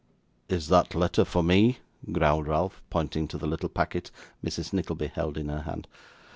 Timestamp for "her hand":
5.47-5.87